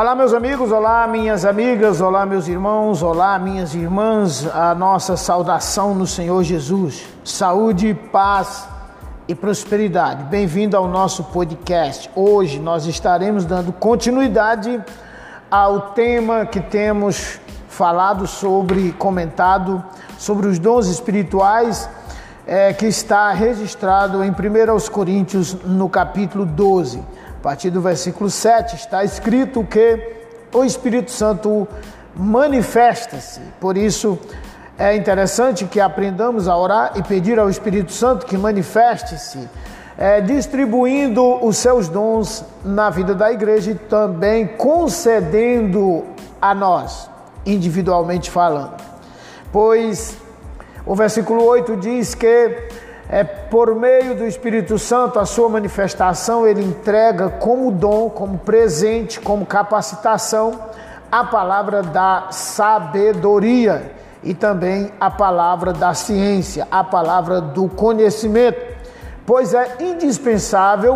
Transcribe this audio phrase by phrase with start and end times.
[0.00, 5.94] Olá, meus amigos, olá, minhas amigas, olá, meus irmãos, olá, minhas irmãs, a nossa saudação
[5.94, 7.06] no Senhor Jesus.
[7.22, 8.66] Saúde, paz
[9.28, 10.24] e prosperidade.
[10.24, 12.10] Bem-vindo ao nosso podcast.
[12.16, 14.82] Hoje nós estaremos dando continuidade
[15.50, 19.84] ao tema que temos falado sobre, comentado
[20.16, 21.90] sobre os dons espirituais,
[22.46, 24.34] é, que está registrado em 1
[24.90, 27.19] Coríntios, no capítulo 12.
[27.40, 29.98] A partir do versículo 7 está escrito que
[30.52, 31.66] o Espírito Santo
[32.14, 33.40] manifesta-se.
[33.58, 34.18] Por isso
[34.78, 39.48] é interessante que aprendamos a orar e pedir ao Espírito Santo que manifeste-se,
[39.96, 46.04] é, distribuindo os seus dons na vida da igreja e também concedendo
[46.42, 47.08] a nós,
[47.46, 48.76] individualmente falando.
[49.50, 50.14] Pois
[50.84, 52.68] o versículo 8 diz que
[53.12, 59.18] é por meio do Espírito Santo, a sua manifestação, ele entrega como dom, como presente,
[59.18, 60.60] como capacitação,
[61.10, 63.90] a palavra da sabedoria
[64.22, 68.60] e também a palavra da ciência, a palavra do conhecimento,
[69.26, 70.94] pois é indispensável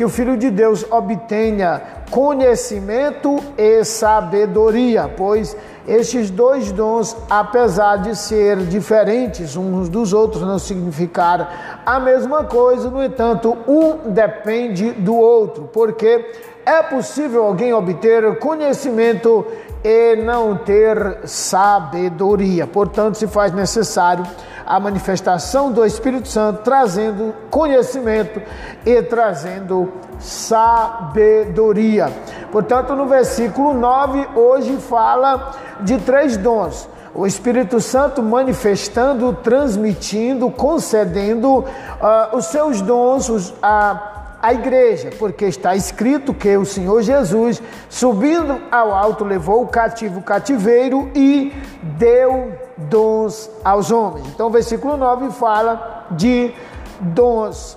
[0.00, 5.54] que o Filho de Deus obtenha conhecimento e sabedoria, pois
[5.86, 12.88] estes dois dons, apesar de ser diferentes uns dos outros, não significar a mesma coisa,
[12.88, 16.32] no entanto, um depende do outro, porque
[16.64, 19.44] é possível alguém obter conhecimento
[19.82, 22.66] e não ter sabedoria.
[22.66, 24.24] Portanto, se faz necessário
[24.66, 28.40] a manifestação do Espírito Santo, trazendo conhecimento
[28.86, 32.08] e trazendo sabedoria.
[32.52, 36.88] Portanto, no versículo 9, hoje fala de três dons.
[37.12, 45.44] O Espírito Santo manifestando, transmitindo, concedendo uh, os seus dons os, a, a igreja, porque
[45.44, 51.52] está escrito que o Senhor Jesus, subindo ao alto, levou o cativo cativeiro e
[51.82, 54.26] deu dons aos homens.
[54.28, 56.52] Então, o versículo 9 fala de
[57.00, 57.76] dons: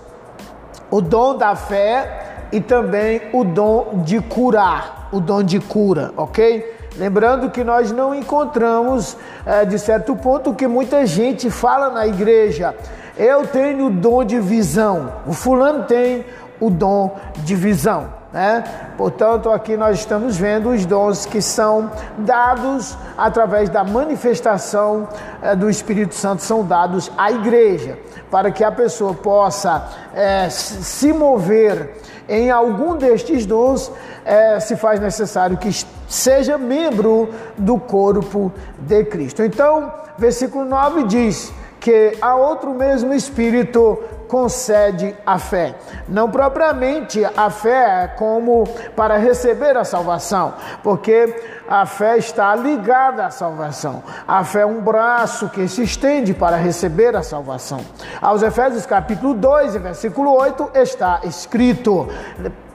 [0.89, 6.71] o dom da fé e também o dom de curar, o dom de cura, ok?
[6.95, 12.75] Lembrando que nós não encontramos, é, de certo ponto, que muita gente fala na igreja:
[13.17, 16.23] eu tenho o dom de visão, o fulano tem
[16.63, 18.07] o dom de visão.
[18.31, 18.63] Né?
[18.97, 25.07] Portanto, aqui nós estamos vendo os dons que são dados através da manifestação
[25.41, 27.99] é, do Espírito Santo, são dados à igreja,
[28.31, 33.91] para que a pessoa possa é, se mover em algum destes dons,
[34.25, 35.69] é, se faz necessário que
[36.07, 39.43] seja membro do corpo de Cristo.
[39.43, 43.99] Então, versículo 9 diz que a outro mesmo Espírito
[44.33, 45.75] concede a fé.
[46.07, 48.63] Não propriamente a fé como
[48.95, 51.35] para receber a salvação, porque
[51.69, 54.01] a fé está ligada à salvação.
[54.27, 57.81] A fé é um braço que se estende para receber a salvação.
[58.19, 62.07] Aos Efésios capítulo 2, versículo 8 está escrito: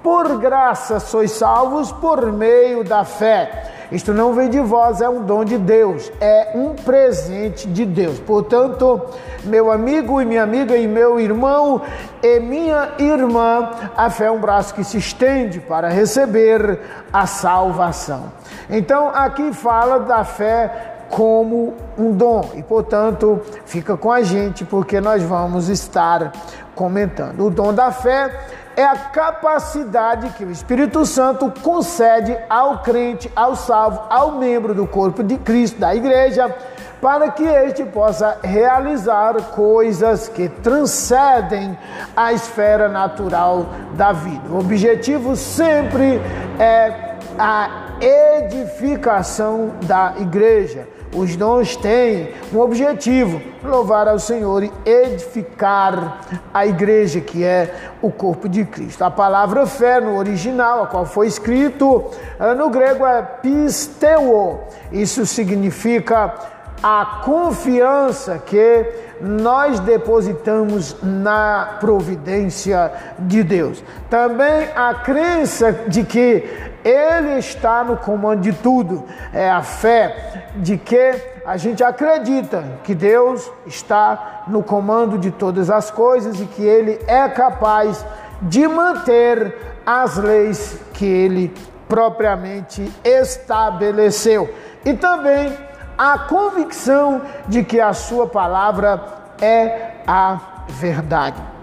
[0.02, 5.22] Por graça sois salvos por meio da fé isto não vem de vós, é um
[5.22, 8.18] dom de Deus, é um presente de Deus.
[8.18, 9.00] Portanto,
[9.44, 11.80] meu amigo e minha amiga e meu irmão
[12.22, 16.80] e minha irmã, a fé é um braço que se estende para receber
[17.10, 18.30] a salvação.
[18.68, 25.00] Então, aqui fala da fé como um dom e, portanto, fica com a gente porque
[25.00, 26.32] nós vamos estar
[26.74, 27.46] comentando.
[27.46, 28.30] O dom da fé
[28.78, 34.86] é a capacidade que o Espírito Santo concede ao crente, ao salvo, ao membro do
[34.86, 36.54] corpo de Cristo, da igreja,
[37.00, 41.76] para que este possa realizar coisas que transcendem
[42.16, 44.48] a esfera natural da vida.
[44.48, 46.20] O objetivo sempre
[46.60, 56.20] é a edificação da igreja os dons têm um objetivo: louvar ao Senhor e edificar
[56.52, 59.02] a igreja, que é o corpo de Cristo.
[59.02, 62.04] A palavra fé no original, a qual foi escrito
[62.38, 64.60] eh, no grego, é pisteuo.
[64.92, 66.34] Isso significa
[66.82, 68.86] a confiança que
[69.20, 73.82] nós depositamos na providência de Deus.
[74.08, 76.44] Também a crença de que
[76.84, 79.04] Ele está no comando de tudo.
[79.32, 81.14] É a fé de que
[81.44, 86.98] a gente acredita que Deus está no comando de todas as coisas e que Ele
[87.06, 88.04] é capaz
[88.42, 91.54] de manter as leis que Ele
[91.88, 94.52] propriamente estabeleceu.
[94.84, 95.56] E também
[95.96, 99.02] a convicção de que a sua palavra
[99.40, 100.38] é a
[100.68, 101.57] verdade.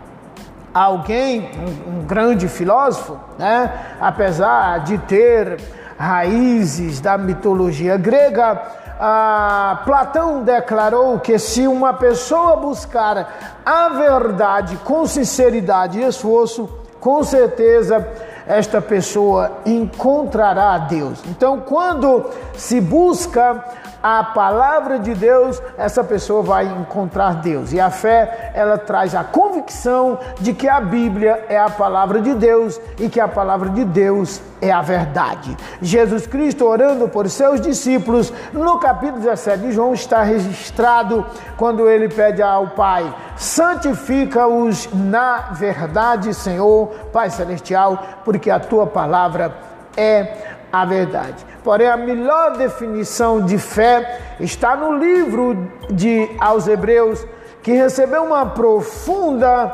[0.75, 5.57] Alguém, um, um grande filósofo, né, apesar de ter
[5.98, 8.62] raízes da mitologia grega,
[9.00, 16.69] ah, Platão declarou que se uma pessoa buscar a verdade com sinceridade e esforço,
[17.00, 18.06] com certeza
[18.45, 21.24] esta pessoa encontrará Deus.
[21.27, 23.63] Então, quando se busca
[24.07, 27.74] a palavra de Deus, essa pessoa vai encontrar Deus.
[27.74, 32.36] E a fé, ela traz a convicção de que a Bíblia é a palavra de
[32.36, 35.57] Deus e que a palavra de Deus é a verdade.
[35.81, 41.25] Jesus Cristo orando por seus discípulos, no capítulo 17 de João está registrado
[41.58, 49.51] quando ele pede ao Pai: santifica-os na verdade, Senhor, Pai celestial, porque a tua palavra
[49.98, 51.45] é a verdade.
[51.63, 57.25] Porém, a melhor definição de fé está no livro de aos Hebreus,
[57.63, 59.72] que recebeu uma profunda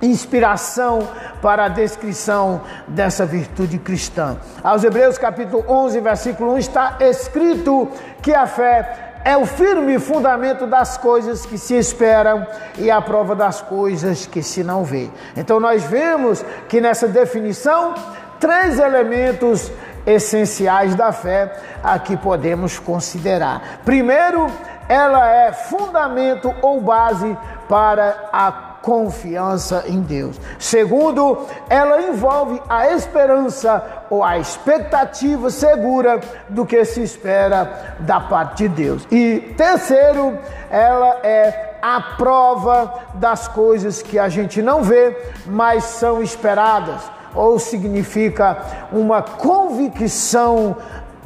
[0.00, 1.06] inspiração
[1.42, 4.38] para a descrição dessa virtude cristã.
[4.64, 7.88] Aos Hebreus capítulo 11, versículo 1 está escrito
[8.22, 12.46] que a fé é o firme fundamento das coisas que se esperam
[12.78, 15.10] e a prova das coisas que se não vê.
[15.36, 17.94] Então nós vemos que nessa definição
[18.38, 19.70] três elementos
[20.08, 21.52] essenciais da fé
[21.82, 23.80] aqui podemos considerar.
[23.84, 24.46] Primeiro,
[24.88, 27.36] ela é fundamento ou base
[27.68, 28.50] para a
[28.80, 30.40] confiança em Deus.
[30.58, 38.66] Segundo, ela envolve a esperança ou a expectativa segura do que se espera da parte
[38.66, 39.06] de Deus.
[39.10, 40.38] E terceiro,
[40.70, 45.16] ela é a prova das coisas que a gente não vê,
[45.46, 50.76] mas são esperadas ou significa uma convicção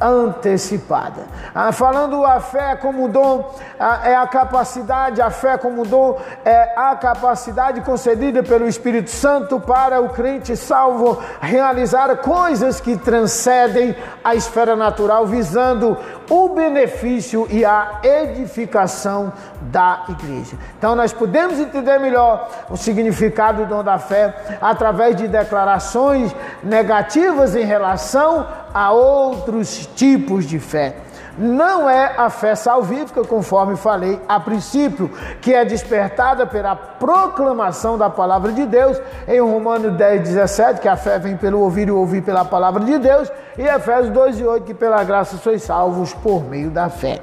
[0.05, 1.23] antecipada.
[1.53, 6.73] Ah, falando a fé como dom, ah, é a capacidade, a fé como dom é
[6.75, 14.35] a capacidade concedida pelo Espírito Santo para o crente salvo realizar coisas que transcendem a
[14.35, 15.97] esfera natural, visando
[16.29, 20.57] o benefício e a edificação da igreja.
[20.77, 27.55] Então nós podemos entender melhor o significado do dom da fé através de declarações negativas
[27.55, 30.95] em relação a outros tipos de fé.
[31.37, 35.09] Não é a fé salvífica, conforme falei a princípio,
[35.41, 40.95] que é despertada pela proclamação da palavra de Deus, em Romanos 10, 17, que a
[40.95, 44.65] fé vem pelo ouvir e ouvir pela palavra de Deus, e Efésios 2 e 8,
[44.65, 47.19] que pela graça sois salvos por meio da fé.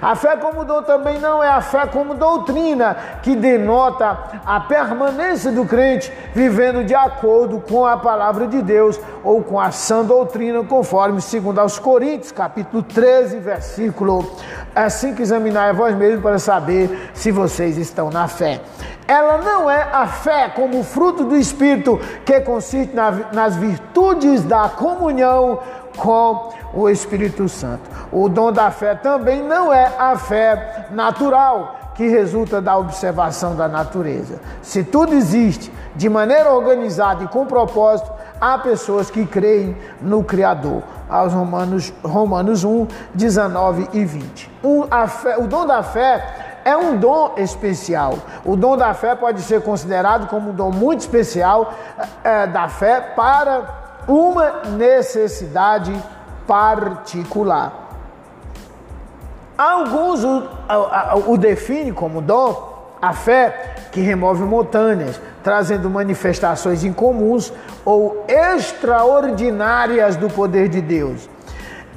[0.00, 5.52] A fé como dom também não é a fé como doutrina, que denota a permanência
[5.52, 10.64] do crente vivendo de acordo com a palavra de Deus ou com a sã doutrina,
[10.64, 14.30] conforme segundo aos Coríntios, capítulo 13, versículo.
[14.74, 18.60] Assim que examinar vós mesmos para saber se vocês estão na fé.
[19.10, 25.58] Ela não é a fé como fruto do Espírito, que consiste nas virtudes da comunhão
[25.96, 27.90] com o Espírito Santo.
[28.12, 33.66] O dom da fé também não é a fé natural, que resulta da observação da
[33.66, 34.38] natureza.
[34.62, 40.84] Se tudo existe de maneira organizada e com propósito, há pessoas que creem no Criador.
[41.08, 44.50] Aos Romanos, Romanos 1, 19 e 20.
[44.62, 48.18] Um, fé, o dom da fé é um dom especial.
[48.44, 51.72] O dom da fé pode ser considerado como um dom muito especial
[52.22, 53.62] é, da fé para
[54.06, 55.92] uma necessidade
[56.46, 57.72] particular.
[59.56, 60.48] Alguns o,
[61.26, 67.52] o, o definem como dom a fé que remove montanhas, trazendo manifestações incomuns
[67.84, 71.28] ou extraordinárias do poder de Deus.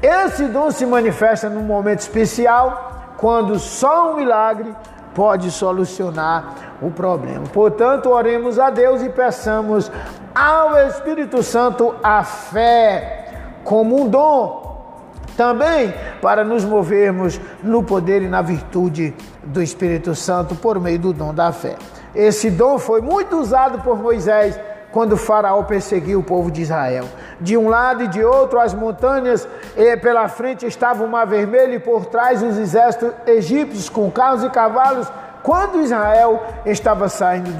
[0.01, 2.92] Esse dom se manifesta num momento especial,
[3.23, 4.75] quando só um milagre
[5.15, 7.45] pode solucionar o problema.
[7.53, 9.89] Portanto, oremos a Deus e peçamos
[10.35, 14.61] ao Espírito Santo a fé como um dom.
[15.37, 21.13] Também para nos movermos no poder e na virtude do Espírito Santo por meio do
[21.13, 21.77] dom da fé.
[22.13, 24.59] Esse dom foi muito usado por Moisés
[24.93, 27.05] quando Faraó perseguiu o povo de Israel.
[27.41, 29.45] De um lado e de outro, as montanhas,
[29.75, 34.43] e pela frente estava o Mar Vermelho, e por trás os exércitos egípcios com carros
[34.43, 37.51] e cavalos quando Israel estava saindo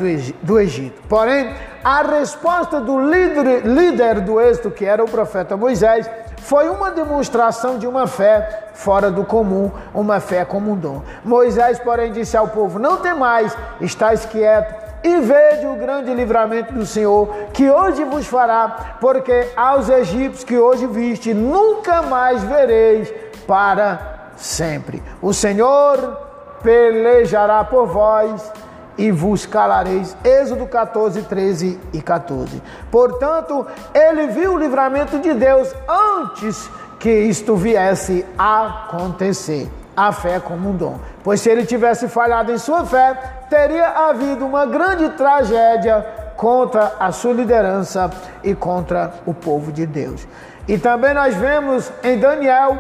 [0.42, 1.02] do Egito.
[1.10, 6.92] Porém, a resposta do líder, líder do êxito, que era o profeta Moisés, foi uma
[6.92, 11.02] demonstração de uma fé fora do comum, uma fé como um dom.
[11.26, 16.86] Moisés, porém, disse ao povo: Não temais, estáis quieto e vede o grande livramento do
[16.86, 23.14] Senhor, que hoje vos fará, porque aos egípcios que hoje viste, nunca mais vereis
[23.46, 25.04] para sempre.
[25.22, 26.18] O Senhor
[26.62, 28.52] pelejará por vós
[28.98, 30.16] e vos calareis.
[30.24, 32.62] Êxodo 14, 13 e 14.
[32.90, 36.70] Portanto, ele viu o livramento de Deus antes
[37.00, 39.70] que isto viesse a acontecer.
[39.96, 41.00] A fé como um dom.
[41.24, 43.14] Pois se ele tivesse falhado em sua fé,
[43.50, 48.10] teria havido uma grande tragédia contra a sua liderança
[48.44, 50.28] e contra o povo de Deus.
[50.68, 52.78] E também nós vemos em Daniel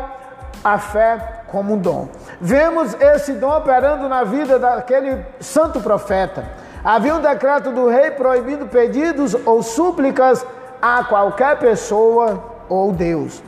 [0.63, 2.07] a fé como um dom.
[2.41, 6.43] Vemos esse dom operando na vida daquele santo profeta.
[6.83, 10.45] Havia um decreto do rei proibindo pedidos ou súplicas
[10.81, 13.41] a qualquer pessoa ou Deus.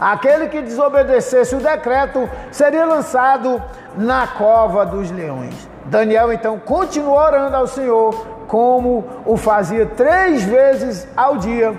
[0.00, 3.62] Aquele que desobedecesse o decreto seria lançado
[3.96, 5.68] na cova dos leões.
[5.86, 11.74] Daniel então continuou orando ao Senhor, como o fazia três vezes ao dia,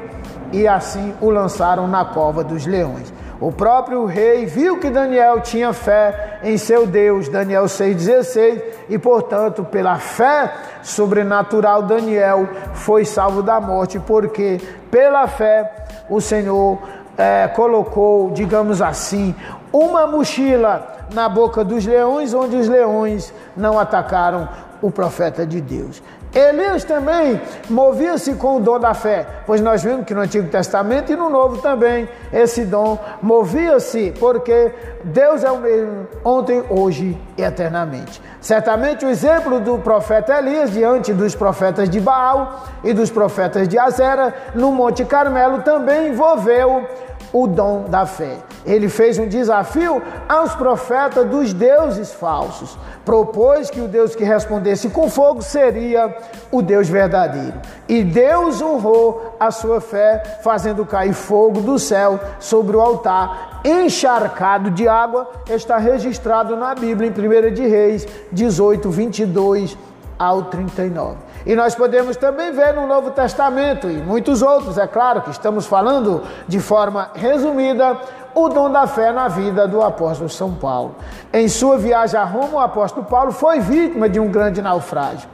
[0.51, 3.13] e assim o lançaram na cova dos leões.
[3.39, 9.63] O próprio rei viu que Daniel tinha fé em seu Deus, Daniel 6,16, e portanto,
[9.65, 15.69] pela fé sobrenatural, Daniel foi salvo da morte, porque pela fé
[16.09, 16.79] o Senhor
[17.17, 19.35] é, colocou, digamos assim,
[19.71, 24.47] uma mochila na boca dos leões, onde os leões não atacaram
[24.81, 26.01] o profeta de Deus.
[26.35, 31.09] Elias também movia-se com o dom da fé, pois nós vimos que no Antigo Testamento
[31.09, 37.41] e no Novo também esse dom movia-se, porque Deus é o mesmo ontem, hoje e
[37.41, 38.21] eternamente.
[38.41, 43.79] Certamente o exemplo do profeta Elias diante dos profetas de Baal e dos profetas de
[43.79, 46.85] Azera no Monte Carmelo também envolveu
[47.31, 48.37] o dom da fé.
[48.65, 52.77] Ele fez um desafio aos profetas dos deuses falsos.
[53.03, 56.15] Propôs que o Deus que respondesse com fogo seria
[56.51, 57.53] o Deus verdadeiro.
[57.87, 64.71] E Deus honrou a sua fé, fazendo cair fogo do céu sobre o altar, encharcado
[64.71, 65.29] de água.
[65.47, 69.77] Está registrado na Bíblia, em 1 de Reis 18, 22
[70.17, 71.17] ao 39.
[71.45, 75.65] E nós podemos também ver no Novo Testamento e muitos outros, é claro que estamos
[75.65, 77.97] falando de forma resumida,
[78.33, 80.95] o dom da fé na vida do apóstolo São Paulo.
[81.31, 85.29] Em sua viagem a Roma, o apóstolo Paulo foi vítima de um grande naufrágio.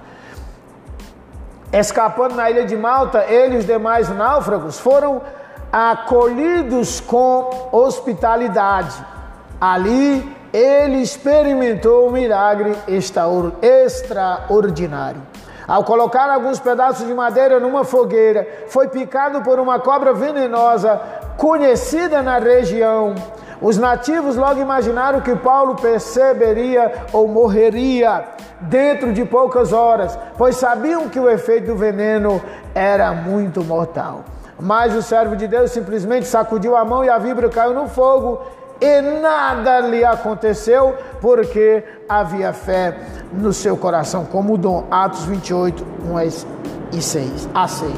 [1.72, 5.22] Escapando na ilha de Malta, ele e os demais náufragos foram
[5.72, 8.94] acolhidos com hospitalidade.
[9.60, 12.76] Ali ele experimentou um milagre
[13.62, 15.22] extraordinário.
[15.68, 21.00] Ao colocar alguns pedaços de madeira numa fogueira, foi picado por uma cobra venenosa
[21.38, 23.16] conhecida na região.
[23.62, 28.26] Os nativos logo imaginaram que Paulo perceberia ou morreria
[28.60, 32.42] dentro de poucas horas, pois sabiam que o efeito do veneno
[32.76, 34.26] era muito mortal.
[34.60, 38.42] Mas o servo de Deus simplesmente sacudiu a mão e a vibra caiu no fogo
[38.82, 42.98] e nada lhe aconteceu, porque havia fé
[43.32, 44.88] no seu coração, como dom.
[44.90, 47.94] Atos 28, 1 e 6, a 6.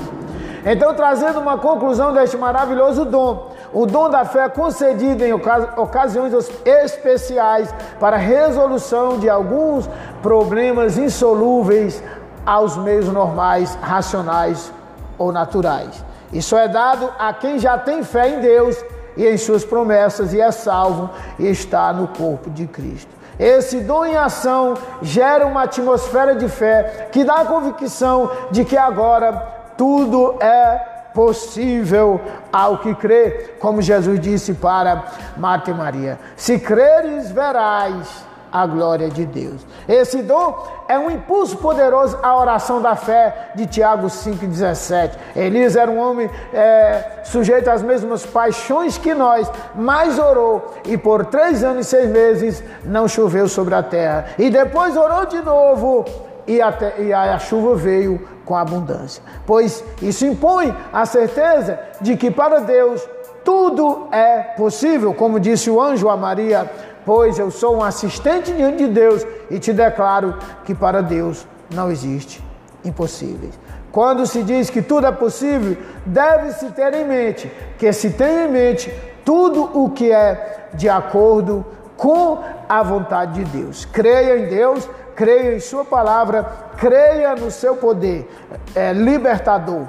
[0.66, 6.34] Então, trazendo uma conclusão deste maravilhoso dom, o dom da fé concedido em ocasiões
[6.66, 9.90] especiais para resolução de alguns
[10.22, 12.04] problemas insolúveis
[12.46, 14.72] aos meios normais, racionais
[15.18, 16.04] ou naturais.
[16.32, 18.84] Isso é dado a quem já tem fé em Deus
[19.16, 23.12] e em suas promessas e é salvo e está no corpo de Cristo.
[23.40, 28.78] Esse dom em ação gera uma atmosfera de fé que dá a convicção de que
[28.78, 29.34] agora
[29.78, 32.20] tudo é possível
[32.52, 35.04] ao que crê, como Jesus disse para
[35.38, 39.66] Marta e Maria: Se creres, verás a glória de Deus.
[39.90, 45.14] Esse dom é um impulso poderoso à oração da fé de Tiago 5,17.
[45.36, 51.26] Elias era um homem é, sujeito às mesmas paixões que nós, mas orou e por
[51.26, 54.28] três anos e seis meses não choveu sobre a terra.
[54.38, 56.06] E depois orou de novo
[56.46, 59.24] e, até, e a chuva veio com abundância.
[59.48, 63.02] Pois isso impõe a certeza de que para Deus
[63.44, 66.70] tudo é possível, como disse o anjo a Maria
[67.06, 71.92] pois eu sou um assistente diante de Deus e te declaro que para Deus não
[71.92, 72.44] existe
[72.84, 73.58] impossíveis.
[73.92, 78.48] Quando se diz que tudo é possível, deve-se ter em mente que se tem em
[78.48, 78.92] mente
[79.24, 83.86] tudo o que é de acordo com a vontade de Deus.
[83.86, 86.44] Creia em Deus, creia em Sua palavra,
[86.76, 88.28] creia no seu poder
[88.76, 89.88] é, libertador,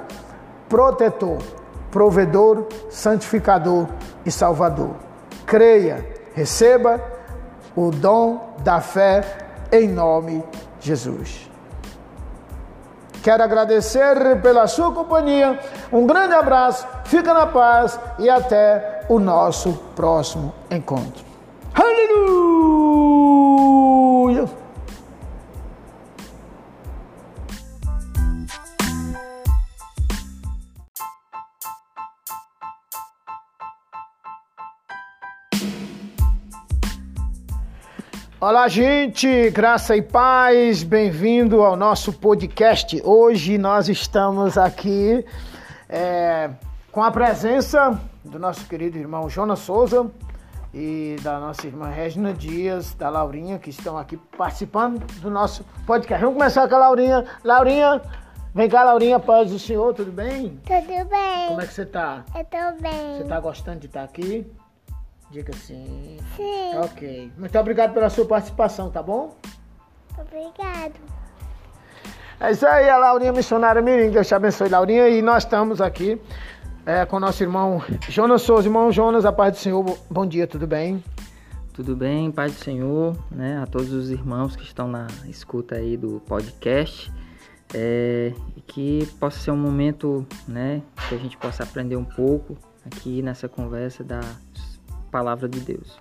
[0.69, 1.39] protetor,
[1.89, 3.87] provedor, santificador
[4.25, 4.91] e salvador.
[5.45, 7.01] Creia Receba
[7.75, 9.23] o dom da fé
[9.71, 10.43] em nome
[10.79, 11.49] de Jesus.
[13.23, 15.57] Quero agradecer pela sua companhia.
[15.91, 21.23] Um grande abraço, fica na paz e até o nosso próximo encontro.
[21.73, 22.85] Aleluia!
[38.39, 43.01] Olá, gente, graça e paz, bem-vindo ao nosso podcast.
[43.01, 45.25] Hoje nós estamos aqui
[45.87, 46.49] é,
[46.91, 50.11] com a presença do nosso querido irmão Jonas Souza
[50.73, 56.21] e da nossa irmã Regina Dias, da Laurinha, que estão aqui participando do nosso podcast.
[56.21, 57.25] Vamos começar com a Laurinha.
[57.41, 58.01] Laurinha,
[58.53, 60.59] vem cá, Laurinha, paz do Senhor, tudo bem?
[60.65, 61.47] Tudo bem.
[61.47, 62.25] Como é que você tá?
[62.35, 63.17] Eu tô bem.
[63.17, 64.45] Você tá gostando de estar aqui?
[65.35, 66.17] Diga sim.
[66.37, 66.77] Sim.
[66.77, 67.29] Ok.
[67.37, 69.35] Muito obrigado pela sua participação, tá bom?
[70.17, 70.93] Obrigado.
[72.39, 74.11] É isso aí, a Laurinha Missionária Mirim.
[74.11, 75.09] Deus te abençoe, Laurinha.
[75.09, 76.17] E nós estamos aqui
[76.85, 78.69] é, com nosso irmão Jonas Souza.
[78.69, 79.97] Irmão Jonas, a paz do Senhor.
[80.09, 81.03] Bom dia, tudo bem?
[81.73, 83.59] Tudo bem, Pai do Senhor, né?
[83.61, 87.11] A todos os irmãos que estão na escuta aí do podcast.
[87.73, 90.81] É, e que possa ser um momento, né?
[91.09, 94.21] Que a gente possa aprender um pouco aqui nessa conversa da
[95.15, 95.97] palavra de Deus.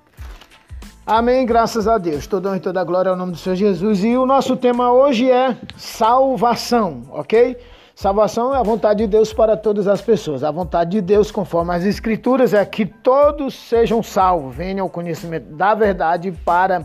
[1.06, 2.26] Amém, graças a Deus.
[2.26, 4.02] Toda honra e toda glória ao nome do Senhor Jesus.
[4.02, 7.56] E o nosso tema hoje é salvação, ok?
[7.94, 10.42] Salvação é a vontade de Deus para todas as pessoas.
[10.42, 15.46] A vontade de Deus, conforme as Escrituras, é que todos sejam salvos, venham ao conhecimento
[15.54, 16.84] da verdade para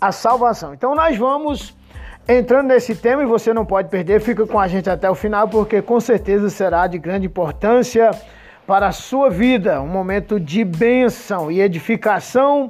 [0.00, 0.72] a salvação.
[0.72, 1.74] Então nós vamos
[2.28, 5.48] entrando nesse tema e você não pode perder, fica com a gente até o final,
[5.48, 8.12] porque com certeza será de grande importância
[8.66, 12.66] para a sua vida, um momento de bênção e edificação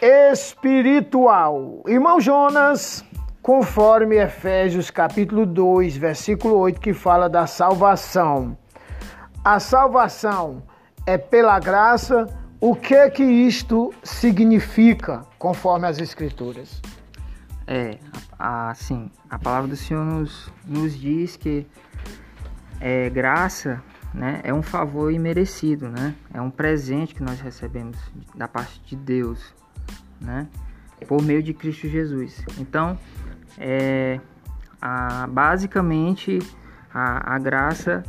[0.00, 1.82] espiritual.
[1.86, 3.04] Irmão Jonas,
[3.42, 8.56] conforme Efésios capítulo 2, versículo 8, que fala da salvação.
[9.44, 10.62] A salvação
[11.06, 12.26] é pela graça.
[12.58, 16.80] O que que isto significa, conforme as escrituras?
[17.66, 17.98] É,
[18.38, 21.66] assim, a palavra do Senhor nos, nos diz que
[22.80, 26.14] é, graça né, é um favor imerecido, né?
[26.32, 27.96] É um presente que nós recebemos
[28.34, 29.54] da parte de Deus,
[30.20, 30.48] né?
[31.06, 32.44] Por meio de Cristo Jesus.
[32.58, 32.98] Então,
[33.56, 34.20] é,
[34.80, 36.38] a, basicamente,
[36.92, 38.02] a, a graça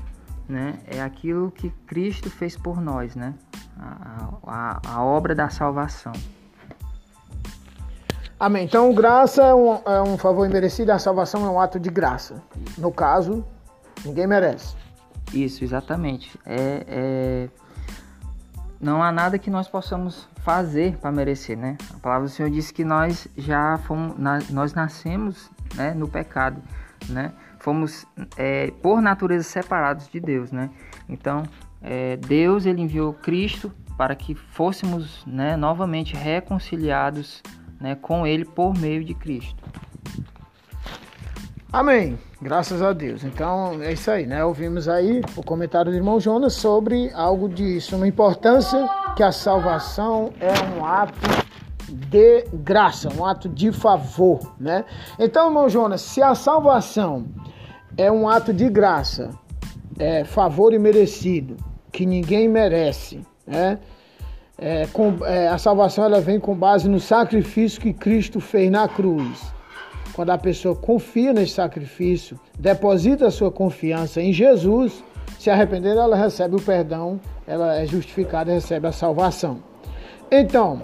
[0.47, 3.33] né, é aquilo que Cristo fez por nós, né?
[3.79, 6.13] A, a, a obra da salvação.
[8.39, 8.65] Amém.
[8.65, 12.41] Então, graça é um, é um favor imerecido, a salvação é um ato de graça.
[12.77, 13.45] No caso,
[14.03, 14.75] ninguém merece.
[15.33, 16.37] Isso, exatamente.
[16.45, 17.49] É, é,
[18.79, 21.77] Não há nada que nós possamos fazer para merecer, né?
[21.93, 24.15] A palavra do Senhor diz que nós já fomos,
[24.49, 26.61] nós nascemos né, no pecado,
[27.07, 27.31] né?
[27.59, 30.69] Fomos é, por natureza separados de Deus, né?
[31.07, 31.43] Então,
[31.81, 37.43] é, Deus ele enviou Cristo para que fôssemos né, novamente reconciliados
[37.79, 39.63] né, com Ele por meio de Cristo.
[41.73, 42.19] Amém.
[42.41, 43.23] Graças a Deus.
[43.23, 44.43] Então é isso aí, né?
[44.43, 50.33] Ouvimos aí o comentário do irmão Jonas sobre algo de suma importância, que a salvação
[50.41, 51.29] é um ato
[51.87, 54.83] de graça, um ato de favor, né?
[55.17, 57.25] Então, irmão Jonas, se a salvação
[57.95, 59.29] é um ato de graça,
[59.97, 61.55] é favor e merecido,
[61.89, 63.79] que ninguém merece, né?
[64.57, 68.89] É, com, é, a salvação ela vem com base no sacrifício que Cristo fez na
[68.89, 69.53] cruz
[70.21, 75.03] quando a pessoa confia nesse sacrifício, deposita a sua confiança em Jesus,
[75.39, 79.63] se arrepender, ela recebe o perdão, ela é justificada recebe a salvação.
[80.29, 80.79] Então,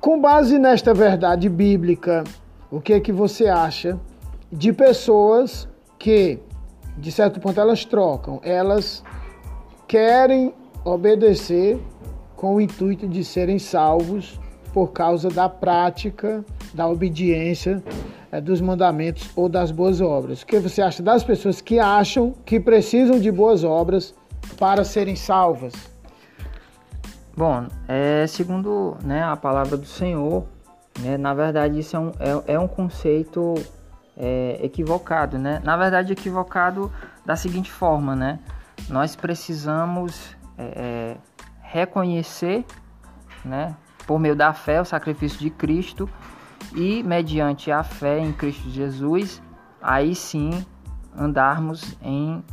[0.00, 2.22] com base nesta verdade bíblica,
[2.70, 3.98] o que é que você acha
[4.52, 6.38] de pessoas que,
[6.96, 9.02] de certo ponto, elas trocam, elas
[9.88, 11.76] querem obedecer
[12.36, 14.38] com o intuito de serem salvos
[14.72, 16.44] por causa da prática
[16.76, 17.82] da obediência
[18.30, 20.42] é, dos mandamentos ou das boas obras.
[20.42, 24.14] O que você acha das pessoas que acham que precisam de boas obras
[24.58, 25.72] para serem salvas?
[27.34, 30.46] Bom, é, segundo né, a palavra do Senhor,
[31.00, 33.54] né, na verdade isso é um, é, é um conceito
[34.16, 35.60] é, equivocado, né?
[35.62, 36.90] Na verdade equivocado
[37.24, 38.38] da seguinte forma, né?
[38.88, 41.16] Nós precisamos é, é,
[41.60, 42.64] reconhecer,
[43.44, 46.08] né, por meio da fé, o sacrifício de Cristo
[46.76, 49.42] e mediante a fé em Cristo Jesus,
[49.82, 50.50] aí sim
[51.18, 52.44] andarmos em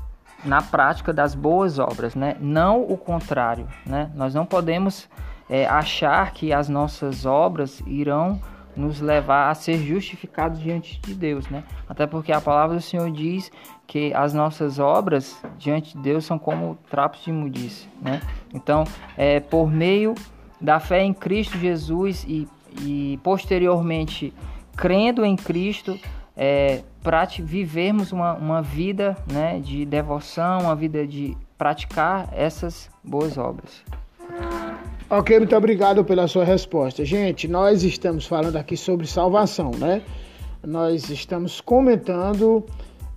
[0.45, 2.35] na prática das boas obras, né?
[2.39, 4.11] Não o contrário, né?
[4.13, 5.07] Nós não podemos
[5.49, 8.41] é, achar que as nossas obras irão
[8.75, 11.63] nos levar a ser justificados diante de Deus, né?
[11.87, 13.51] Até porque a palavra do Senhor diz
[13.85, 18.21] que as nossas obras diante de Deus são como trapos de imundícia, né?
[18.53, 18.83] Então,
[19.15, 20.15] é por meio
[20.59, 22.47] da fé em Cristo Jesus e
[22.81, 24.33] e posteriormente
[24.75, 25.99] crendo em Cristo
[26.35, 33.37] é, para vivermos uma, uma vida né, de devoção, uma vida de praticar essas boas
[33.37, 33.83] obras.
[35.09, 37.05] Ok, muito obrigado pela sua resposta.
[37.05, 40.01] Gente, nós estamos falando aqui sobre salvação, né?
[40.65, 42.65] Nós estamos comentando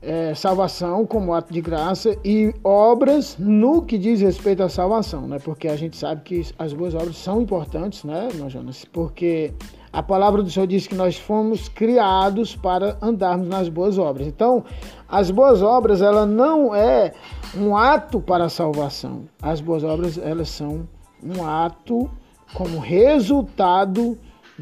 [0.06, 5.40] é, salvação como ato de graça e obras no que diz respeito à salvação, né?
[5.40, 8.84] Porque a gente sabe que as boas obras são importantes, né, Jonas?
[8.84, 9.52] Porque
[9.92, 14.28] a palavra do Senhor diz que nós fomos criados para andarmos nas boas obras.
[14.28, 14.64] Então,
[15.08, 17.12] as boas obras, ela não é
[17.56, 19.24] um ato para a salvação.
[19.42, 20.88] As boas obras, elas são
[21.20, 22.08] um ato
[22.54, 24.16] como resultado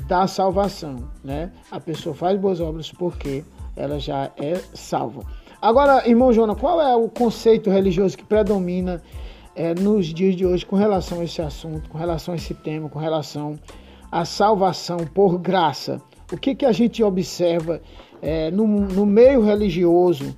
[0.09, 1.53] da salvação, né?
[1.71, 3.45] A pessoa faz boas obras porque
[3.77, 5.23] ela já é salva.
[5.61, 9.03] Agora, irmão Jona, qual é o conceito religioso que predomina
[9.55, 12.89] é, nos dias de hoje com relação a esse assunto, com relação a esse tema,
[12.89, 13.59] com relação
[14.11, 16.01] a salvação por graça.
[16.33, 17.81] O que, que a gente observa
[18.23, 20.37] é, no, no meio religioso,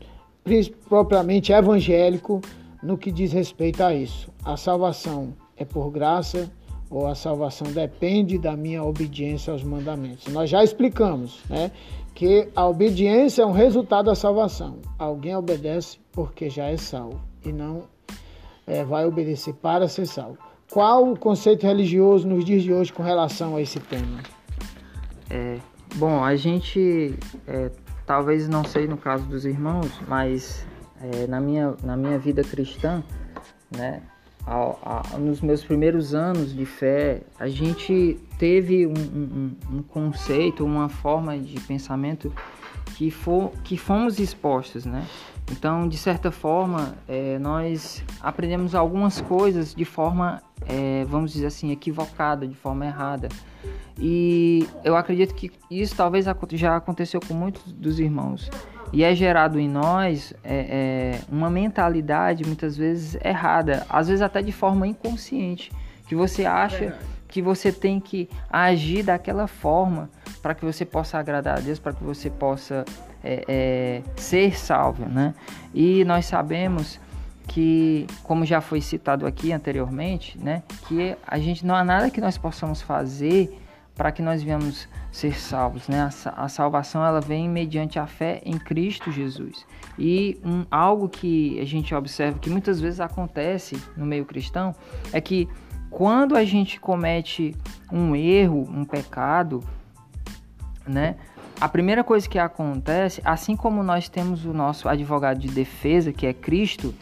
[0.89, 2.41] propriamente evangélico,
[2.83, 4.31] no que diz respeito a isso?
[4.43, 6.51] A salvação é por graça
[6.89, 10.33] ou a salvação depende da minha obediência aos mandamentos?
[10.33, 11.71] Nós já explicamos, né?
[12.17, 14.79] Que a obediência é um resultado da salvação.
[14.99, 17.83] Alguém obedece porque já é salvo e não
[18.67, 20.39] é, vai obedecer para ser salvo.
[20.73, 24.23] Qual o conceito religioso nos dias de hoje com relação a esse tema?
[25.29, 25.59] É,
[25.97, 27.15] bom, a gente,
[27.47, 27.71] é,
[28.07, 30.67] talvez não sei no caso dos irmãos, mas
[31.03, 33.05] é, na, minha, na minha vida cristã,
[33.77, 34.03] né,
[34.47, 40.65] ao, ao, nos meus primeiros anos de fé, a gente teve um, um, um conceito,
[40.65, 42.33] uma forma de pensamento
[42.95, 45.05] que, for, que fomos expostos, né?
[45.51, 51.71] Então, de certa forma, é, nós aprendemos algumas coisas de forma, é, vamos dizer assim,
[51.71, 53.29] equivocada, de forma errada.
[53.99, 58.51] E eu acredito que isso talvez já aconteceu com muitos dos irmãos.
[58.93, 64.41] E é gerado em nós é, é uma mentalidade muitas vezes errada, às vezes até
[64.41, 65.73] de forma inconsciente,
[66.07, 66.97] que você acha
[67.29, 70.09] que você tem que agir daquela forma
[70.41, 72.85] para que você possa agradar a Deus, para que você possa
[73.23, 75.35] é, é, ser salvo, né?
[75.75, 77.01] E nós sabemos
[77.49, 82.21] que, como já foi citado aqui anteriormente, né, que a gente não há nada que
[82.21, 83.61] nós possamos fazer
[83.95, 86.11] para que nós venhamos ser salvos, né?
[86.37, 89.67] A, salvação ela vem mediante a fé em Cristo Jesus.
[89.99, 94.75] E um, algo que a gente observa que muitas vezes acontece no meio cristão
[95.15, 95.49] é que
[95.89, 97.57] quando a gente comete
[97.91, 99.65] um erro, um pecado,
[100.87, 101.17] né?
[101.59, 106.27] A primeira coisa que acontece, assim como nós temos o nosso advogado de defesa, que
[106.27, 106.95] é Cristo,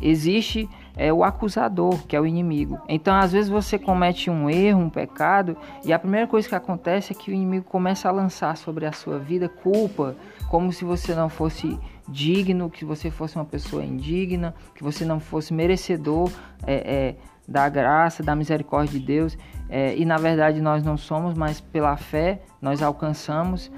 [0.00, 0.66] existe
[0.98, 2.78] é, o acusador, que é o inimigo.
[2.88, 7.12] Então, às vezes você comete um erro, um pecado, e a primeira coisa que acontece
[7.12, 10.16] é que o inimigo começa a lançar sobre a sua vida culpa,
[10.50, 15.20] como se você não fosse digno, que você fosse uma pessoa indigna, que você não
[15.20, 16.30] fosse merecedor
[16.66, 17.16] é, é,
[17.48, 19.38] da graça, da misericórdia de Deus.
[19.70, 23.70] É, e na verdade nós não somos, mas pela fé nós alcançamos.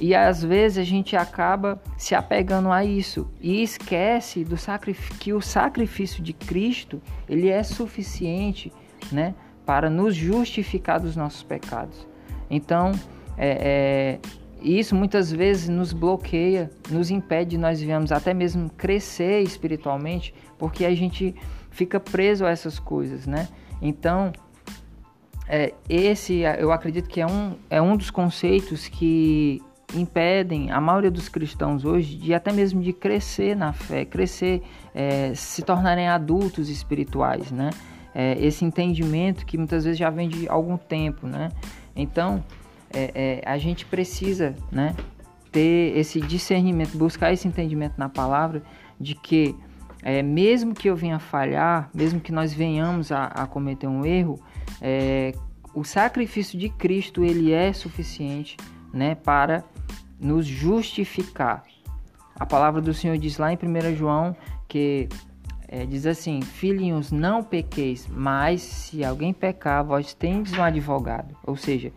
[0.00, 4.56] E às vezes a gente acaba se apegando a isso e esquece do
[5.18, 8.72] que o sacrifício de Cristo ele é suficiente,
[9.12, 9.34] né,
[9.66, 12.06] para nos justificar dos nossos pecados.
[12.50, 12.92] Então,
[13.36, 14.28] é, é,
[14.62, 20.84] isso muitas vezes nos bloqueia, nos impede de nós vivemos até mesmo crescer espiritualmente, porque
[20.84, 21.34] a gente
[21.78, 23.46] fica preso a essas coisas, né?
[23.80, 24.32] Então,
[25.48, 29.62] é, esse eu acredito que é um, é um dos conceitos que
[29.94, 34.60] impedem a maioria dos cristãos hoje de até mesmo de crescer na fé, crescer,
[34.92, 37.70] é, se tornarem adultos espirituais, né?
[38.12, 41.50] É, esse entendimento que muitas vezes já vem de algum tempo, né?
[41.94, 42.44] Então,
[42.92, 44.96] é, é a gente precisa, né,
[45.52, 48.62] ter esse discernimento, buscar esse entendimento na palavra
[49.00, 49.54] de que
[50.02, 54.40] é, mesmo que eu venha falhar, mesmo que nós venhamos a, a cometer um erro,
[54.80, 55.32] é,
[55.74, 58.56] o sacrifício de Cristo ele é suficiente
[58.92, 59.64] né, para
[60.20, 61.64] nos justificar.
[62.34, 64.36] A palavra do Senhor diz lá em 1 João
[64.68, 65.08] que
[65.68, 71.36] é, diz assim: Filhinhos, não pequeis, mas se alguém pecar, vós tendes um advogado.
[71.44, 71.92] Ou seja,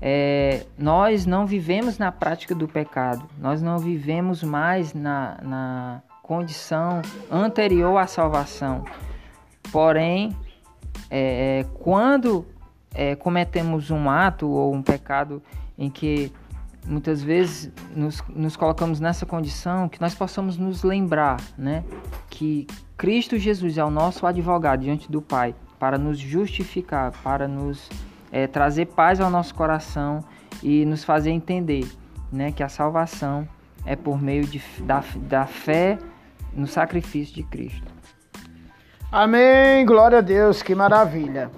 [0.00, 7.02] é, nós não vivemos na prática do pecado, nós não vivemos mais na, na condição
[7.30, 8.84] anterior à salvação.
[9.70, 10.36] Porém,
[11.08, 12.44] é, quando
[12.92, 15.40] é, cometemos um ato ou um pecado
[15.78, 16.32] em que
[16.84, 21.84] muitas vezes nos, nos colocamos nessa condição, que nós possamos nos lembrar né,
[22.28, 27.88] que Cristo Jesus é o nosso advogado diante do Pai para nos justificar, para nos
[28.32, 30.24] é, trazer paz ao nosso coração
[30.60, 31.86] e nos fazer entender
[32.32, 33.46] né, que a salvação
[33.84, 35.98] é por meio de, da, da fé
[36.56, 37.94] no sacrifício de Cristo.
[39.12, 41.50] Amém, glória a Deus, que maravilha.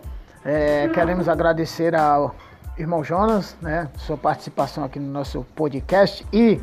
[0.45, 2.35] É, queremos agradecer ao
[2.77, 6.61] irmão Jonas, né, sua participação aqui no nosso podcast e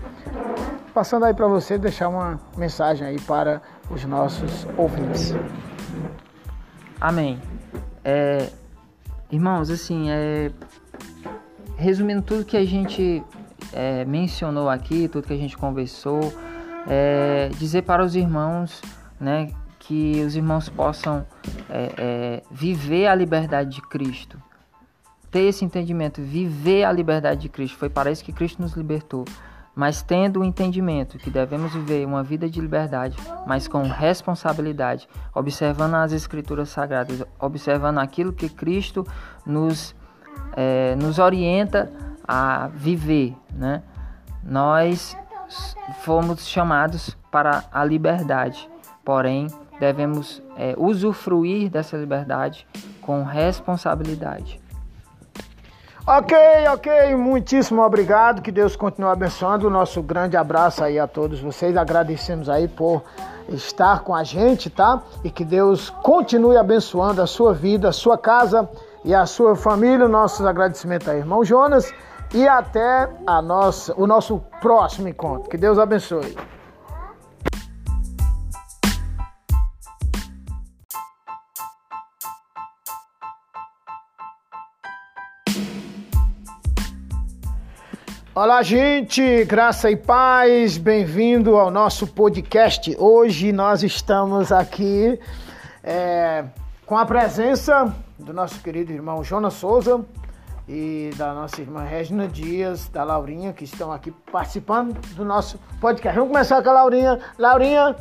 [0.94, 5.34] passando aí para você deixar uma mensagem aí para os nossos ouvintes.
[7.02, 7.40] Amém.
[8.04, 8.50] É,
[9.30, 10.52] irmãos, assim, é,
[11.76, 13.22] resumindo tudo que a gente
[13.74, 16.34] é, mencionou aqui, tudo que a gente conversou,
[16.88, 18.82] é, dizer para os irmãos,
[19.20, 21.26] né, que os irmãos possam
[21.70, 24.42] é, é, viver a liberdade de Cristo,
[25.30, 27.78] ter esse entendimento, viver a liberdade de Cristo.
[27.78, 29.26] Foi para isso que Cristo nos libertou.
[29.76, 35.96] Mas tendo o entendimento que devemos viver uma vida de liberdade, mas com responsabilidade, observando
[35.96, 39.06] as Escrituras Sagradas, observando aquilo que Cristo
[39.46, 39.94] nos,
[40.56, 41.92] é, nos orienta
[42.26, 43.84] a viver, né?
[44.42, 45.18] Nós
[46.02, 48.70] fomos chamados para a liberdade,
[49.04, 49.48] porém
[49.80, 52.68] devemos é, usufruir dessa liberdade
[53.02, 54.62] com responsabilidade.
[56.08, 56.38] Ok,
[56.72, 58.40] ok, muitíssimo obrigado.
[58.44, 59.72] Que Deus continue abençoando.
[59.72, 61.76] Nosso grande abraço aí a todos vocês.
[61.76, 63.02] Agradecemos aí por
[63.50, 65.02] estar com a gente, tá?
[65.24, 68.70] E que Deus continue abençoando a sua vida, a sua casa
[69.04, 70.08] e a sua família.
[70.08, 71.92] Nossos agradecimentos aí, irmão Jonas.
[72.36, 75.50] E até a nossa, o nosso próximo encontro.
[75.50, 76.36] Que Deus abençoe.
[88.36, 92.94] Olá, gente, graça e paz, bem-vindo ao nosso podcast.
[93.00, 95.18] Hoje nós estamos aqui
[95.82, 96.44] é,
[96.86, 100.04] com a presença do nosso querido irmão Jonas Souza
[100.68, 106.18] e da nossa irmã Regina Dias, da Laurinha, que estão aqui participando do nosso podcast.
[106.18, 107.20] Vamos começar com a Laurinha.
[107.38, 107.96] Laurinha,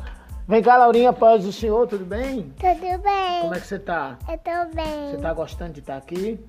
[0.49, 2.53] vem cá, Laurinha, paz do Senhor, tudo bem?
[2.59, 3.41] Tudo bem.
[3.43, 4.19] Como é que você tá?
[4.29, 5.11] Eu tô bem.
[5.11, 6.43] Você tá gostando de estar aqui?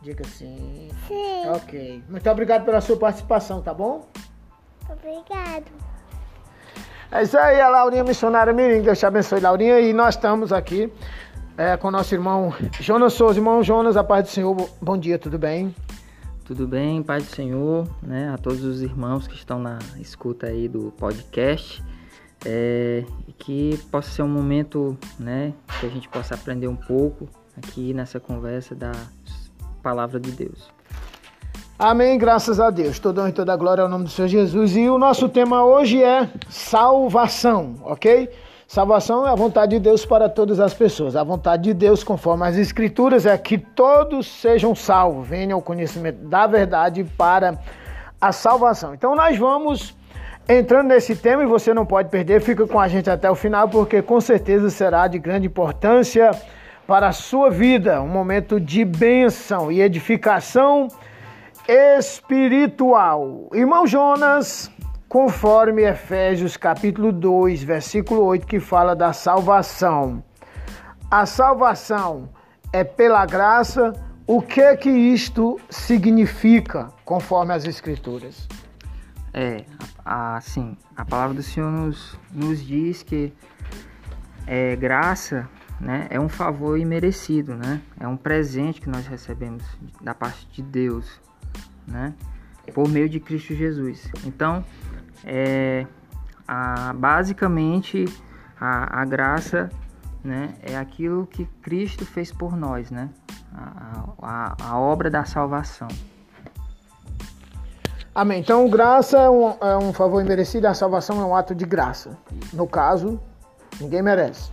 [0.00, 0.90] Diga sim.
[1.08, 1.48] Sim.
[1.48, 2.02] Ok.
[2.08, 4.06] Muito obrigado pela sua participação, tá bom?
[4.88, 5.64] Obrigado.
[7.10, 8.80] É isso aí, a Laurinha Missionária Mirim.
[8.80, 9.80] Deus te abençoe, Laurinha.
[9.80, 10.92] E nós estamos aqui
[11.56, 13.38] é, com o nosso irmão Jonas Souza.
[13.38, 14.70] Irmão Jonas, a paz do Senhor.
[14.80, 15.74] Bom dia, tudo bem?
[16.44, 18.30] Tudo bem, paz do Senhor, né?
[18.32, 21.82] A todos os irmãos que estão na escuta aí do podcast.
[22.44, 23.04] É,
[23.38, 25.52] que possa ser um momento, né?
[25.78, 28.92] Que a gente possa aprender um pouco aqui nessa conversa da
[29.82, 30.70] palavra de Deus.
[31.78, 33.00] Amém, graças a Deus.
[33.04, 34.76] Honra e toda glória ao nome do Senhor Jesus.
[34.76, 38.28] E o nosso tema hoje é salvação, ok?
[38.72, 41.14] Salvação é a vontade de Deus para todas as pessoas.
[41.14, 46.26] A vontade de Deus, conforme as Escrituras, é que todos sejam salvos, venham ao conhecimento
[46.26, 47.58] da verdade para
[48.18, 48.94] a salvação.
[48.94, 49.94] Então nós vamos
[50.48, 53.68] entrando nesse tema e você não pode perder, fica com a gente até o final,
[53.68, 56.30] porque com certeza será de grande importância
[56.86, 60.88] para a sua vida, um momento de bênção e edificação
[61.68, 63.50] espiritual.
[63.52, 64.70] Irmão Jonas,
[65.12, 70.24] conforme Efésios capítulo 2, versículo 8, que fala da salvação.
[71.10, 72.30] A salvação
[72.72, 73.92] é pela graça.
[74.26, 78.48] O que que isto significa, conforme as escrituras?
[79.34, 79.66] É,
[80.02, 83.34] assim, a palavra do Senhor nos, nos diz que
[84.46, 85.46] é, graça
[85.78, 87.82] né, é um favor imerecido, né?
[88.00, 89.62] É um presente que nós recebemos
[90.00, 91.20] da parte de Deus,
[91.86, 92.14] né?
[92.72, 94.10] Por meio de Cristo Jesus.
[94.24, 94.64] Então,
[95.24, 95.86] é,
[96.46, 98.04] a, basicamente,
[98.60, 99.70] a, a graça
[100.22, 103.10] né, é aquilo que Cristo fez por nós, né?
[103.54, 105.88] A, a, a obra da salvação.
[108.14, 108.40] Amém.
[108.40, 112.16] Então, graça é um, é um favor imerecido, a salvação é um ato de graça.
[112.52, 113.18] No caso,
[113.80, 114.50] ninguém merece.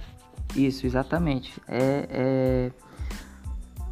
[0.56, 1.62] Isso, exatamente.
[1.68, 2.72] É, é,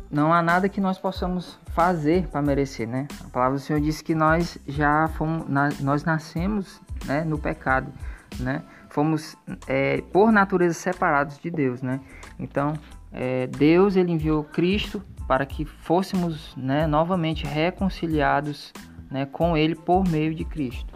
[0.10, 3.08] Não há nada que nós possamos fazer para merecer, né?
[3.26, 5.46] A palavra do Senhor diz que nós já fomos,
[5.82, 7.92] nós nascemos né, no pecado,
[8.40, 8.64] né?
[8.90, 9.36] Fomos
[9.68, 12.00] é, por natureza separados de Deus, né?
[12.40, 12.74] Então,
[13.12, 18.72] é, Deus ele enviou Cristo para que fôssemos né, novamente reconciliados
[19.12, 20.94] né, com Ele por meio de Cristo.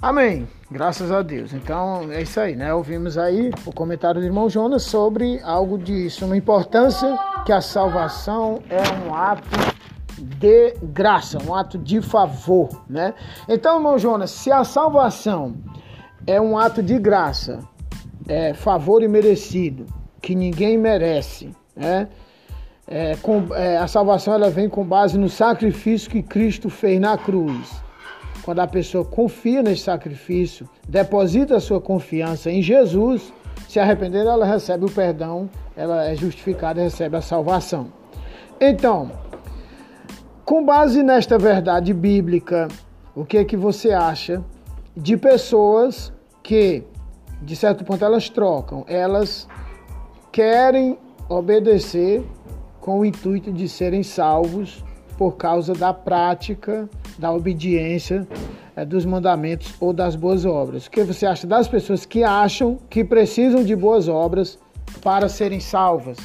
[0.00, 0.46] Amém.
[0.70, 1.54] Graças a Deus.
[1.54, 2.74] Então é isso aí, né?
[2.74, 8.60] Ouvimos aí o comentário do irmão Jonas sobre algo de suma importância, que a salvação
[8.68, 9.48] é um ato
[10.18, 13.14] de graça, um ato de favor, né?
[13.48, 15.56] Então, irmão Jonas, se a salvação
[16.26, 17.60] é um ato de graça,
[18.28, 19.86] é favor e merecido,
[20.20, 22.08] que ninguém merece, né?
[22.86, 27.16] É, com, é, a salvação ela vem com base no sacrifício que Cristo fez na
[27.18, 27.85] cruz
[28.46, 33.34] quando a pessoa confia nesse sacrifício, deposita a sua confiança em Jesus,
[33.68, 37.88] se arrepender, ela recebe o perdão, ela é justificada e recebe a salvação.
[38.60, 39.10] Então,
[40.44, 42.68] com base nesta verdade bíblica,
[43.16, 44.44] o que é que você acha
[44.96, 46.84] de pessoas que,
[47.42, 49.48] de certo ponto, elas trocam, elas
[50.30, 50.96] querem
[51.28, 52.24] obedecer
[52.80, 54.84] com o intuito de serem salvos
[55.18, 58.26] por causa da prática, da obediência
[58.74, 60.86] é, dos mandamentos ou das boas obras.
[60.86, 64.58] O que você acha das pessoas que acham que precisam de boas obras
[65.02, 66.18] para serem salvas?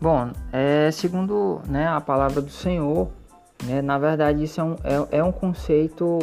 [0.00, 3.10] Bom, é, segundo né, a palavra do Senhor,
[3.64, 6.18] né, na verdade isso é um, é, é um conceito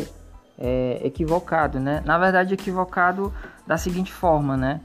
[0.57, 2.01] é, equivocado, né?
[2.05, 3.33] Na verdade equivocado
[3.65, 4.81] da seguinte forma, né?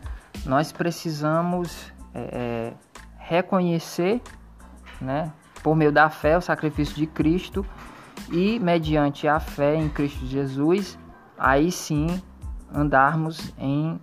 [0.46, 2.72] Nós precisamos é, é,
[3.18, 4.20] reconhecer,
[5.00, 5.30] né,
[5.62, 7.64] por meio da fé, o sacrifício de Cristo
[8.30, 10.98] e mediante a fé em Cristo Jesus,
[11.38, 12.06] aí sim
[12.72, 13.98] andarmos em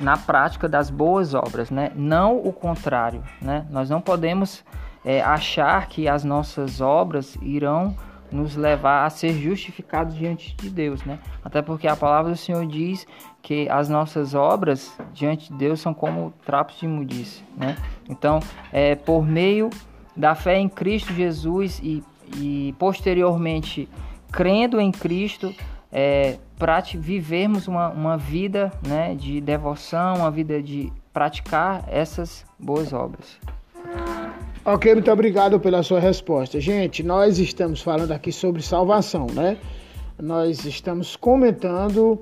[0.00, 1.92] na prática das boas obras, né?
[1.94, 3.64] Não o contrário, né?
[3.70, 4.64] Nós não podemos
[5.04, 7.96] é, achar que as nossas obras irão
[8.32, 11.20] nos levar a ser justificados diante de Deus, né?
[11.44, 13.06] Até porque a palavra do Senhor diz
[13.40, 17.76] que as nossas obras diante de Deus são como trapos de imundícia, né?
[18.08, 18.40] Então,
[18.72, 19.70] é por meio
[20.16, 22.02] da fé em Cristo Jesus e,
[22.36, 23.88] e posteriormente
[24.30, 25.54] crendo em Cristo,
[25.92, 32.92] é, para vivermos uma, uma vida né, de devoção, uma vida de praticar essas boas
[32.92, 33.38] obras.
[34.64, 36.58] Ok, muito obrigado pela sua resposta.
[36.58, 39.56] Gente, nós estamos falando aqui sobre salvação, né?
[40.20, 42.20] Nós estamos comentando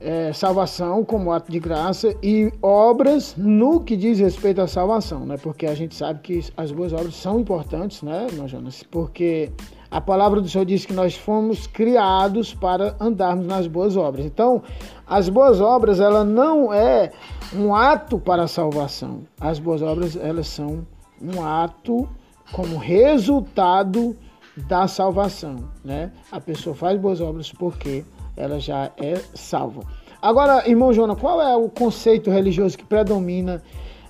[0.00, 5.36] é, salvação como ato de graça e obras no que diz respeito à salvação, né?
[5.36, 8.82] Porque a gente sabe que as boas obras são importantes, né, irmão Jonas?
[8.82, 9.52] Porque
[9.90, 14.24] a palavra do Senhor diz que nós fomos criados para andarmos nas boas obras.
[14.24, 14.62] Então,
[15.06, 17.10] as boas obras, ela não é
[17.54, 19.22] um ato para a salvação.
[19.38, 20.86] As boas obras, elas são
[21.20, 22.08] um ato
[22.52, 24.16] como resultado
[24.56, 26.10] da salvação, né?
[26.30, 28.04] A pessoa faz boas obras porque
[28.40, 29.82] ela já é salva.
[30.22, 33.62] Agora, irmão Jonas, qual é o conceito religioso que predomina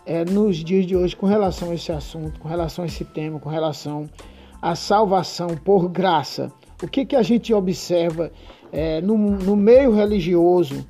[0.05, 3.38] é, nos dias de hoje com relação a esse assunto, com relação a esse tema,
[3.38, 4.09] com relação
[4.61, 6.53] à salvação por graça?
[6.83, 8.33] O que, que a gente observa
[8.73, 10.85] é, no, no meio religioso,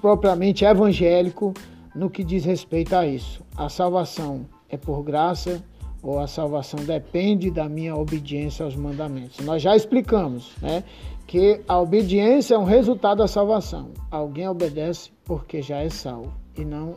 [0.00, 1.54] propriamente evangélico,
[1.94, 3.42] no que diz respeito a isso?
[3.56, 5.62] A salvação é por graça
[6.02, 9.38] ou a salvação depende da minha obediência aos mandamentos?
[9.44, 10.84] Nós já explicamos, né?
[11.26, 13.90] Que a obediência é um resultado da salvação.
[14.10, 16.96] Alguém obedece porque já é salvo e não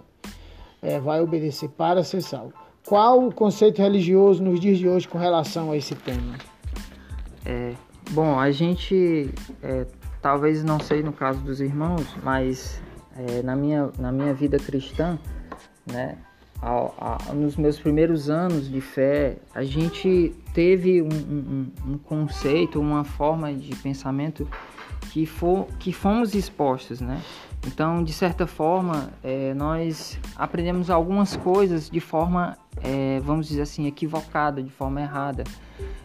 [0.81, 2.53] é, vai obedecer para ser salvo.
[2.85, 6.35] Qual o conceito religioso nos dias de hoje com relação a esse tema?
[7.45, 7.73] É,
[8.11, 9.29] bom, a gente
[9.61, 9.85] é,
[10.21, 12.81] talvez não sei no caso dos irmãos, mas
[13.15, 15.17] é, na, minha, na minha vida cristã,
[15.85, 16.17] né,
[17.33, 23.53] nos meus primeiros anos de fé, a gente teve um, um, um conceito, uma forma
[23.53, 24.47] de pensamento
[25.11, 27.21] que, for, que fomos expostos, né?
[27.65, 33.87] Então, de certa forma, é, nós aprendemos algumas coisas de forma, é, vamos dizer assim,
[33.87, 35.43] equivocada, de forma errada.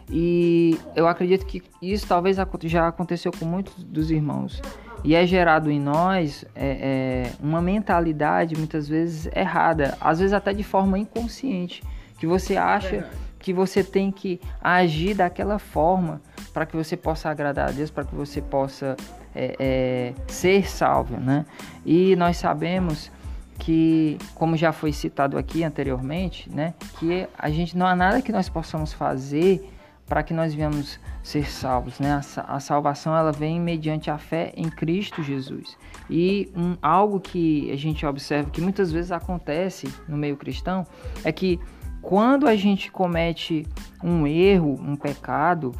[0.09, 4.61] E eu acredito que isso talvez já aconteceu com muitos dos irmãos.
[5.03, 10.53] E é gerado em nós é, é, uma mentalidade muitas vezes errada, às vezes até
[10.53, 11.83] de forma inconsciente,
[12.17, 16.21] que você acha que você tem que agir daquela forma
[16.53, 18.95] para que você possa agradar a Deus, para que você possa
[19.35, 21.45] é, é, ser salvo, né?
[21.85, 23.11] E nós sabemos
[23.59, 28.31] que, como já foi citado aqui anteriormente, né, que a gente não há nada que
[28.31, 29.69] nós possamos fazer
[30.07, 32.19] para que nós venhamos ser salvos, né?
[32.45, 35.77] A, salvação ela vem mediante a fé em Cristo Jesus.
[36.09, 40.85] E um, algo que a gente observa que muitas vezes acontece no meio cristão
[41.23, 41.61] é que
[42.01, 43.65] quando a gente comete
[44.03, 45.73] um erro, um pecado,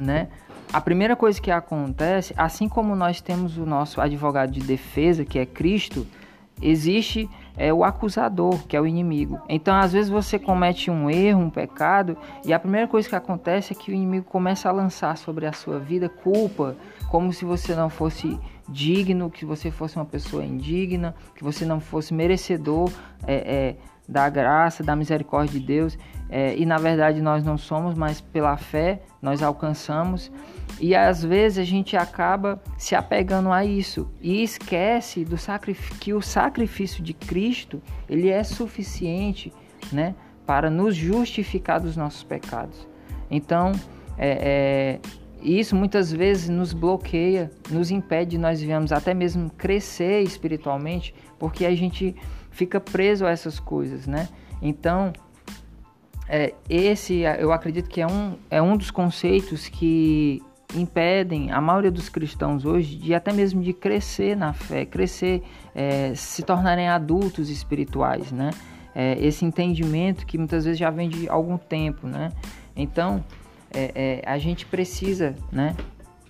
[0.00, 0.28] né?
[0.72, 5.38] A primeira coisa que acontece, assim como nós temos o nosso advogado de defesa, que
[5.38, 6.06] é Cristo,
[6.60, 9.40] existe é o acusador, que é o inimigo.
[9.48, 13.72] Então, às vezes você comete um erro, um pecado, e a primeira coisa que acontece
[13.72, 16.76] é que o inimigo começa a lançar sobre a sua vida culpa,
[17.08, 18.38] como se você não fosse
[18.68, 22.90] digno, que você fosse uma pessoa indigna, que você não fosse merecedor
[23.26, 23.76] é, é,
[24.08, 25.98] da graça, da misericórdia de Deus.
[26.28, 30.30] É, e na verdade nós não somos, mas pela fé nós alcançamos.
[30.80, 35.36] E às vezes a gente acaba se apegando a isso e esquece do
[36.00, 39.52] que o sacrifício de Cristo ele é suficiente,
[39.92, 40.14] né,
[40.46, 42.88] para nos justificar dos nossos pecados.
[43.30, 43.72] Então,
[44.18, 45.00] é, é,
[45.40, 51.66] isso muitas vezes nos bloqueia, nos impede de nós vivemos até mesmo crescer espiritualmente, porque
[51.66, 52.16] a gente
[52.54, 54.28] fica preso a essas coisas, né?
[54.62, 55.12] Então,
[56.28, 60.40] é, esse eu acredito que é um, é um dos conceitos que
[60.74, 65.42] impedem a maioria dos cristãos hoje de até mesmo de crescer na fé, crescer,
[65.74, 68.50] é, se tornarem adultos espirituais, né?
[68.94, 72.30] É, esse entendimento que muitas vezes já vem de algum tempo, né?
[72.76, 73.24] Então,
[73.72, 75.74] é, é, a gente precisa, né,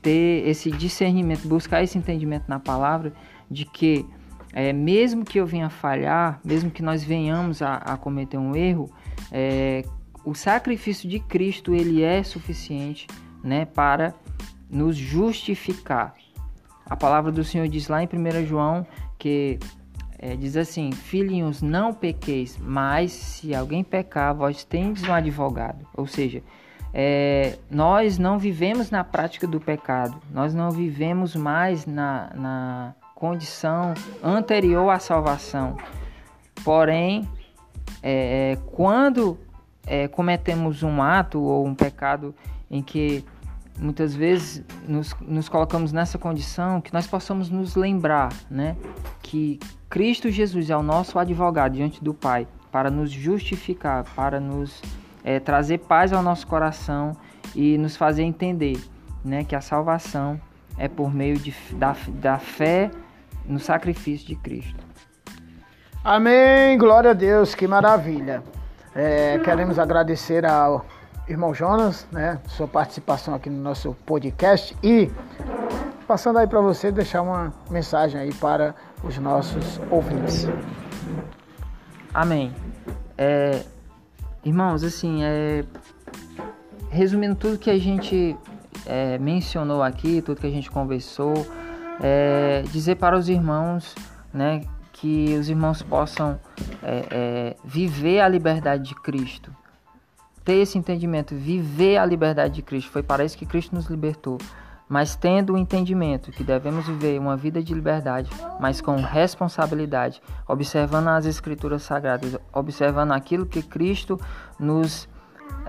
[0.00, 3.12] ter esse discernimento, buscar esse entendimento na palavra
[3.50, 4.06] de que
[4.54, 8.88] é, mesmo que eu venha falhar, mesmo que nós venhamos a, a cometer um erro,
[9.32, 9.84] é,
[10.24, 13.08] o sacrifício de Cristo ele é suficiente,
[13.42, 14.14] né, para
[14.70, 16.14] nos justificar.
[16.86, 18.86] A palavra do Senhor diz lá em 1 João
[19.18, 19.58] que
[20.18, 25.84] é, diz assim: Filhinhos, não pequeis, mas se alguém pecar, vós tendes um advogado.
[25.96, 26.42] Ou seja,
[26.92, 32.94] é, nós não vivemos na prática do pecado, nós não vivemos mais na, na
[33.24, 35.78] condição anterior à salvação.
[36.62, 37.26] Porém,
[38.02, 39.38] é, é quando
[39.86, 42.34] é, cometemos um ato ou um pecado
[42.70, 43.24] em que
[43.78, 48.76] muitas vezes nos, nos colocamos nessa condição que nós possamos nos lembrar, né,
[49.22, 49.58] que
[49.88, 54.82] Cristo Jesus é o nosso advogado diante do Pai para nos justificar, para nos
[55.24, 57.16] é, trazer paz ao nosso coração
[57.54, 58.78] e nos fazer entender,
[59.24, 60.38] né, que a salvação
[60.76, 62.90] é por meio de, da, da fé
[63.46, 64.84] no sacrifício de Cristo.
[66.02, 68.42] Amém, glória a Deus, que maravilha.
[68.94, 70.84] É, queremos agradecer ao
[71.26, 75.10] irmão Jonas, né, sua participação aqui no nosso podcast e
[76.06, 80.46] passando aí para você deixar uma mensagem aí para os nossos ouvintes.
[82.12, 82.52] Amém.
[83.16, 83.62] É,
[84.44, 85.64] irmãos, assim, é,
[86.90, 88.36] resumindo tudo que a gente
[88.86, 91.34] é, mencionou aqui, tudo que a gente conversou,
[92.00, 93.94] é, dizer para os irmãos,
[94.32, 96.38] né, que os irmãos possam
[96.82, 99.54] é, é, viver a liberdade de Cristo,
[100.44, 102.90] ter esse entendimento, viver a liberdade de Cristo.
[102.90, 104.38] Foi para isso que Cristo nos libertou.
[104.86, 108.30] Mas tendo o entendimento que devemos viver uma vida de liberdade,
[108.60, 114.20] mas com responsabilidade, observando as Escrituras Sagradas, observando aquilo que Cristo
[114.58, 115.08] nos,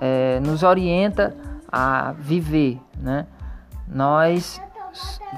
[0.02, 1.36] é, nos orienta
[1.72, 3.26] a viver, né?
[3.88, 4.62] Nós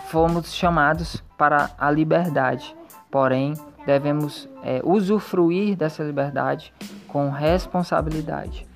[0.10, 2.76] fomos chamados para a liberdade,
[3.12, 3.54] porém
[3.86, 6.74] devemos é, usufruir dessa liberdade
[7.08, 8.68] com responsabilidade.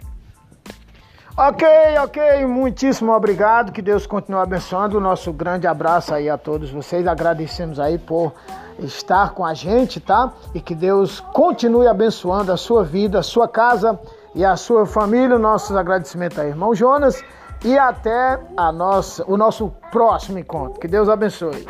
[1.37, 1.65] Ok,
[2.03, 3.71] ok, muitíssimo obrigado.
[3.71, 4.99] Que Deus continue abençoando.
[4.99, 7.07] Nosso grande abraço aí a todos vocês.
[7.07, 8.33] Agradecemos aí por
[8.79, 10.33] estar com a gente, tá?
[10.53, 13.97] E que Deus continue abençoando a sua vida, a sua casa
[14.35, 15.39] e a sua família.
[15.39, 17.23] Nossos agradecimentos aí, irmão Jonas.
[17.63, 20.79] E até a nossa, o nosso próximo encontro.
[20.79, 21.67] Que Deus abençoe.